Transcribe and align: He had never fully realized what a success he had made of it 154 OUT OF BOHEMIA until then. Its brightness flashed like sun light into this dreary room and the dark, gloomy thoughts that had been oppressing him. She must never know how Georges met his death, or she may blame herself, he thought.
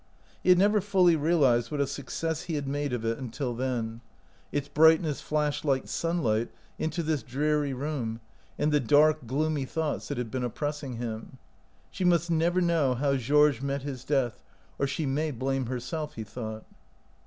He 0.41 0.49
had 0.49 0.57
never 0.57 0.81
fully 0.81 1.15
realized 1.15 1.69
what 1.69 1.79
a 1.79 1.85
success 1.85 2.45
he 2.45 2.55
had 2.55 2.67
made 2.67 2.91
of 2.91 3.05
it 3.05 3.19
154 3.21 3.47
OUT 3.47 3.51
OF 3.51 3.57
BOHEMIA 3.59 3.71
until 3.83 3.91
then. 3.91 4.01
Its 4.51 4.67
brightness 4.67 5.21
flashed 5.21 5.63
like 5.63 5.87
sun 5.87 6.23
light 6.23 6.49
into 6.79 7.03
this 7.03 7.21
dreary 7.21 7.71
room 7.71 8.19
and 8.57 8.71
the 8.71 8.79
dark, 8.79 9.27
gloomy 9.27 9.65
thoughts 9.65 10.07
that 10.07 10.17
had 10.17 10.31
been 10.31 10.43
oppressing 10.43 10.95
him. 10.95 11.37
She 11.91 12.03
must 12.03 12.31
never 12.31 12.61
know 12.61 12.95
how 12.95 13.15
Georges 13.15 13.61
met 13.61 13.83
his 13.83 14.03
death, 14.03 14.41
or 14.79 14.87
she 14.87 15.05
may 15.05 15.29
blame 15.29 15.67
herself, 15.67 16.15
he 16.15 16.23
thought. 16.23 16.65